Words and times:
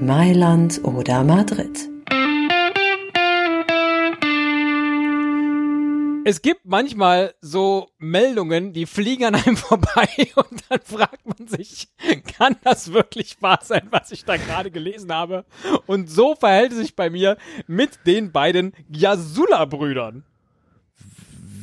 Mailand 0.00 0.80
oder 0.84 1.24
Madrid. 1.24 1.90
Es 6.24 6.40
gibt 6.40 6.66
manchmal 6.66 7.34
so 7.40 7.88
Meldungen, 7.98 8.72
die 8.72 8.86
fliegen 8.86 9.24
an 9.24 9.34
einem 9.34 9.56
vorbei 9.56 10.08
und 10.36 10.62
dann 10.68 10.80
fragt 10.84 11.26
man 11.26 11.48
sich, 11.48 11.88
kann 12.38 12.54
das 12.62 12.92
wirklich 12.92 13.42
wahr 13.42 13.58
sein, 13.62 13.88
was 13.90 14.12
ich 14.12 14.24
da 14.24 14.36
gerade 14.36 14.70
gelesen 14.70 15.12
habe? 15.12 15.44
Und 15.86 16.08
so 16.08 16.36
verhält 16.36 16.70
es 16.72 16.78
sich 16.78 16.94
bei 16.94 17.10
mir 17.10 17.36
mit 17.66 18.06
den 18.06 18.30
beiden 18.30 18.74
Yasula-Brüdern. 18.88 20.22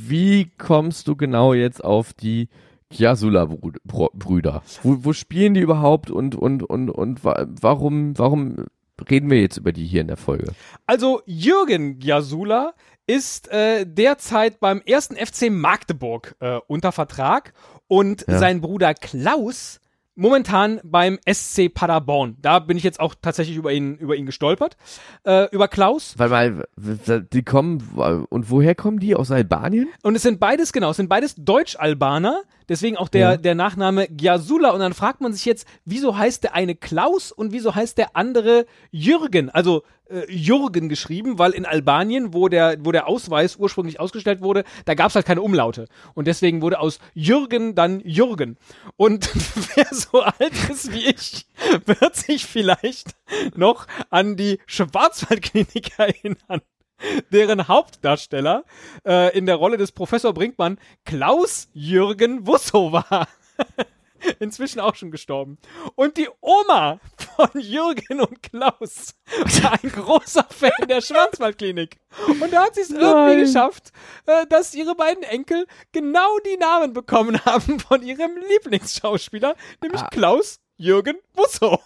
Wie 0.07 0.51
kommst 0.57 1.07
du 1.07 1.15
genau 1.15 1.53
jetzt 1.53 1.81
auf 1.81 2.11
die 2.11 2.49
Yasula-Brüder? 2.91 4.63
Wo, 4.83 4.97
wo 5.01 5.13
spielen 5.13 5.53
die 5.53 5.61
überhaupt 5.61 6.11
und, 6.11 6.35
und, 6.35 6.63
und, 6.63 6.89
und 6.89 7.23
warum, 7.23 8.17
warum 8.17 8.65
reden 9.09 9.29
wir 9.29 9.41
jetzt 9.41 9.57
über 9.57 9.71
die 9.71 9.85
hier 9.85 10.01
in 10.01 10.07
der 10.07 10.17
Folge? 10.17 10.53
Also 10.85 11.21
Jürgen 11.25 11.99
Yasula 11.99 12.73
ist 13.07 13.51
äh, 13.51 13.85
derzeit 13.85 14.59
beim 14.59 14.81
ersten 14.85 15.15
FC 15.15 15.51
Magdeburg 15.51 16.35
äh, 16.39 16.59
unter 16.67 16.91
Vertrag 16.91 17.53
und 17.87 18.25
ja. 18.27 18.39
sein 18.39 18.61
Bruder 18.61 18.93
Klaus 18.93 19.79
momentan 20.15 20.79
beim 20.83 21.19
SC 21.29 21.73
Paderborn. 21.73 22.37
Da 22.41 22.59
bin 22.59 22.77
ich 22.77 22.83
jetzt 22.83 22.99
auch 22.99 23.15
tatsächlich 23.21 23.57
über 23.57 23.71
ihn 23.73 23.95
über 23.97 24.15
ihn 24.15 24.25
gestolpert. 24.25 24.77
Äh, 25.23 25.49
über 25.51 25.67
Klaus. 25.67 26.15
Weil, 26.17 26.65
weil 26.75 27.21
die 27.21 27.43
kommen 27.43 27.81
und 28.29 28.49
woher 28.49 28.75
kommen 28.75 28.99
die 28.99 29.15
aus 29.15 29.29
Albanien? 29.31 29.89
Und 30.01 30.15
es 30.15 30.23
sind 30.23 30.39
beides 30.39 30.73
genau, 30.73 30.91
es 30.91 30.97
sind 30.97 31.09
beides 31.09 31.35
Deutsch-Albaner. 31.35 32.43
Deswegen 32.69 32.97
auch 32.97 33.09
der 33.09 33.31
ja. 33.31 33.37
der 33.37 33.55
Nachname 33.55 34.07
Gyasula 34.07 34.71
und 34.71 34.79
dann 34.79 34.93
fragt 34.93 35.21
man 35.21 35.33
sich 35.33 35.45
jetzt, 35.45 35.67
wieso 35.85 36.17
heißt 36.17 36.43
der 36.43 36.55
eine 36.55 36.75
Klaus 36.75 37.31
und 37.31 37.51
wieso 37.51 37.75
heißt 37.75 37.97
der 37.97 38.15
andere 38.15 38.65
Jürgen? 38.91 39.49
Also 39.49 39.83
äh, 40.09 40.31
Jürgen 40.31 40.87
geschrieben, 40.87 41.39
weil 41.39 41.51
in 41.51 41.65
Albanien, 41.65 42.33
wo 42.33 42.47
der, 42.47 42.77
wo 42.79 42.91
der 42.91 43.07
Ausweis 43.07 43.55
ursprünglich 43.55 43.99
ausgestellt 43.99 44.41
wurde, 44.41 44.63
da 44.85 44.93
gab 44.93 45.09
es 45.09 45.15
halt 45.15 45.25
keine 45.25 45.41
Umlaute. 45.41 45.87
Und 46.13 46.27
deswegen 46.27 46.61
wurde 46.61 46.79
aus 46.79 46.99
Jürgen 47.13 47.73
dann 47.73 48.01
Jürgen. 48.01 48.57
Und 48.97 49.29
wer 49.75 49.87
so 49.91 50.21
alt 50.21 50.53
ist 50.69 50.93
wie 50.93 51.05
ich, 51.05 51.47
wird 51.85 52.15
sich 52.15 52.45
vielleicht 52.45 53.15
noch 53.55 53.87
an 54.11 54.35
die 54.35 54.59
Schwarzwaldklinik 54.67 55.97
erinnern 55.97 56.61
deren 57.31 57.67
Hauptdarsteller 57.67 58.63
äh, 59.05 59.37
in 59.37 59.45
der 59.45 59.55
Rolle 59.55 59.77
des 59.77 59.91
Professor 59.91 60.33
Brinkmann 60.33 60.79
Klaus 61.05 61.69
Jürgen 61.73 62.47
Wusso 62.47 62.91
war. 62.91 63.27
inzwischen 64.39 64.79
auch 64.79 64.95
schon 64.95 65.11
gestorben. 65.11 65.57
Und 65.95 66.17
die 66.17 66.29
Oma 66.41 66.99
von 67.35 67.49
Jürgen 67.61 68.21
und 68.21 68.41
Klaus 68.41 69.15
war 69.61 69.73
ein 69.73 69.91
großer 69.91 70.45
Fan 70.49 70.87
der 70.87 71.01
Schwarzwaldklinik. 71.01 71.99
Und 72.27 72.51
da 72.51 72.63
hat 72.63 72.75
sie 72.75 72.81
es 72.81 72.89
irgendwie 72.91 73.41
geschafft, 73.41 73.91
äh, 74.25 74.47
dass 74.47 74.73
ihre 74.73 74.95
beiden 74.95 75.23
Enkel 75.23 75.67
genau 75.91 76.39
die 76.39 76.57
Namen 76.57 76.93
bekommen 76.93 77.43
haben 77.45 77.79
von 77.79 78.01
ihrem 78.01 78.37
Lieblingsschauspieler, 78.49 79.55
nämlich 79.81 80.01
ah. 80.01 80.09
Klaus 80.09 80.59
Jürgen 80.77 81.17
Busso. 81.33 81.79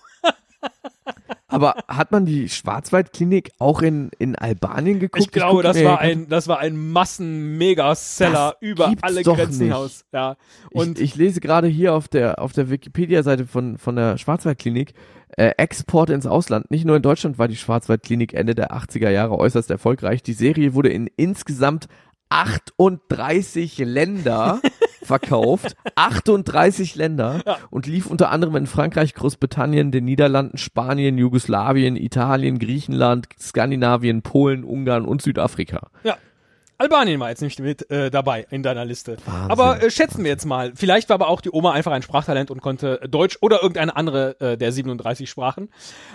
Aber 1.49 1.75
hat 1.87 2.11
man 2.11 2.25
die 2.25 2.47
Schwarzwaldklinik 2.47 3.51
auch 3.57 3.81
in, 3.81 4.11
in 4.19 4.35
Albanien 4.35 4.99
geguckt? 4.99 5.23
Ich 5.23 5.31
glaube, 5.31 5.61
ich 5.61 5.63
das, 5.63 5.83
war 5.83 5.99
ein, 5.99 6.29
das 6.29 6.47
war 6.47 6.59
ein 6.59 6.91
Massen-Mega-Seller 6.91 8.55
über 8.61 8.93
alle 9.01 9.23
Grenzen 9.23 9.63
hinaus. 9.63 10.05
Ja. 10.13 10.37
Und 10.71 10.99
ich, 10.99 11.05
ich 11.05 11.15
lese 11.15 11.41
gerade 11.41 11.67
hier 11.67 11.95
auf 11.95 12.07
der, 12.07 12.39
auf 12.39 12.53
der 12.53 12.69
Wikipedia-Seite 12.69 13.47
von, 13.47 13.79
von 13.79 13.95
der 13.95 14.17
Schwarzwaldklinik, 14.19 14.93
äh, 15.37 15.53
Export 15.57 16.11
ins 16.11 16.27
Ausland. 16.27 16.69
Nicht 16.69 16.85
nur 16.85 16.95
in 16.95 17.01
Deutschland 17.01 17.39
war 17.39 17.47
die 17.47 17.55
Schwarzwaldklinik 17.55 18.33
Ende 18.33 18.53
der 18.53 18.71
80er 18.71 19.09
Jahre 19.09 19.37
äußerst 19.37 19.71
erfolgreich. 19.71 20.21
Die 20.21 20.33
Serie 20.33 20.75
wurde 20.75 20.89
in 20.89 21.09
insgesamt 21.17 21.87
38 22.29 23.79
Länder 23.79 24.61
verkauft. 25.09 25.75
38 25.95 26.95
Länder 26.95 27.41
ja. 27.45 27.57
und 27.69 27.87
lief 27.87 28.05
unter 28.05 28.29
anderem 28.29 28.55
in 28.55 28.67
Frankreich, 28.67 29.13
Großbritannien, 29.13 29.91
den 29.91 30.05
Niederlanden, 30.05 30.57
Spanien, 30.57 31.17
Jugoslawien, 31.17 31.95
Italien, 31.95 32.59
Griechenland, 32.59 33.27
Skandinavien, 33.39 34.21
Polen, 34.21 34.63
Ungarn 34.63 35.05
und 35.05 35.21
Südafrika. 35.21 35.89
Ja. 36.03 36.17
Albanien 36.81 37.19
war 37.19 37.29
jetzt 37.29 37.41
nicht 37.41 37.59
mit 37.59 37.91
äh, 37.91 38.09
dabei 38.09 38.47
in 38.51 38.63
deiner 38.63 38.85
Liste. 38.85 39.17
Wahnsinn. 39.25 39.51
Aber 39.51 39.83
äh, 39.83 39.91
schätzen 39.91 40.23
wir 40.23 40.31
jetzt 40.31 40.45
mal. 40.45 40.71
Vielleicht 40.75 41.09
war 41.09 41.15
aber 41.15 41.27
auch 41.27 41.41
die 41.41 41.51
Oma 41.51 41.73
einfach 41.73 41.91
ein 41.91 42.03
Sprachtalent 42.03 42.51
und 42.51 42.61
konnte 42.61 43.01
Deutsch 43.09 43.37
oder 43.41 43.61
irgendeine 43.61 43.97
andere 43.97 44.39
äh, 44.39 44.57
der 44.57 44.71
37 44.71 45.29
Sprachen. 45.29 45.69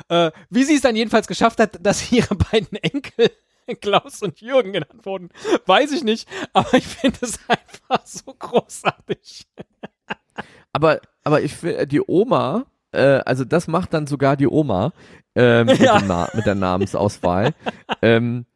Äh, 0.09 0.31
wie 0.49 0.65
sie 0.65 0.77
es 0.77 0.81
dann 0.81 0.97
jedenfalls 0.97 1.27
geschafft 1.27 1.61
hat, 1.61 1.79
dass 1.83 2.11
ihre 2.11 2.35
beiden 2.51 2.79
Enkel 2.79 3.31
Klaus 3.81 4.23
und 4.23 4.41
Jürgen 4.41 4.73
genannt 4.73 5.05
wurden, 5.05 5.31
weiß 5.67 5.93
ich 5.93 6.05
nicht, 6.05 6.29
aber 6.53 6.75
ich 6.75 6.87
finde 6.87 7.19
es 7.23 7.39
einfach 7.49 8.07
so 8.07 8.35
großartig. 8.39 9.47
aber, 10.73 11.01
aber 11.23 11.43
ich 11.43 11.55
finde, 11.55 11.87
die 11.87 12.03
Oma, 12.07 12.67
äh, 12.93 13.21
also 13.25 13.45
das 13.45 13.69
macht 13.69 13.95
dann 13.95 14.07
sogar 14.07 14.37
die 14.37 14.49
Oma 14.49 14.93
ähm, 15.35 15.69
ja. 15.79 16.01
mit, 16.01 16.35
mit, 16.35 16.47
der 16.47 16.55
Namensauswahl. 16.55 17.55
ähm, 18.03 18.47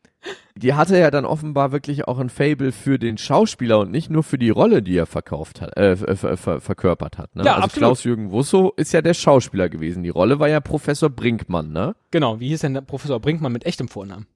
die 0.57 0.75
hatte 0.75 0.99
ja 0.99 1.11
dann 1.11 1.25
offenbar 1.25 1.71
wirklich 1.71 2.09
auch 2.09 2.19
ein 2.19 2.31
Fable 2.31 2.73
für 2.73 2.99
den 2.99 3.17
Schauspieler 3.17 3.79
und 3.79 3.91
nicht 3.91 4.11
nur 4.11 4.23
für 4.23 4.39
die 4.39 4.51
Rolle, 4.51 4.83
die 4.83 4.97
er 4.97 5.07
verkauft 5.07 5.61
hat, 5.61 5.77
äh, 5.77 5.97
ver 5.97 6.37
ver 6.37 6.61
verkörpert 6.61 7.19
hat. 7.19 7.37
Ne? 7.37 7.45
Ja, 7.45 7.57
also 7.57 7.69
Klaus-Jürgen 7.69 8.33
Wusso 8.33 8.73
ist 8.77 8.93
ja 8.93 9.01
der 9.01 9.15
Schauspieler 9.15 9.69
gewesen. 9.69 10.03
Die 10.03 10.09
Rolle 10.09 10.41
war 10.41 10.49
ja 10.49 10.61
Professor 10.61 11.11
Brinkmann, 11.11 11.73
ne? 11.73 11.95
Genau, 12.11 12.41
wie 12.41 12.49
hieß 12.49 12.63
denn 12.63 12.75
der 12.75 12.81
Professor 12.81 13.21
Brinkmann 13.21 13.53
mit 13.53 13.67
echtem 13.67 13.89
Vornamen? 13.89 14.27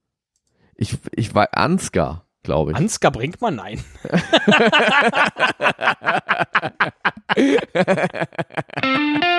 Ich, 0.83 0.99
ich 1.13 1.33
war 1.33 1.51
Ansgar, 1.53 2.27
glaube 2.43 2.73
ich. 2.73 2.77
Ansgar 2.77 3.13
man 3.41 3.55
Nein. 3.55 3.85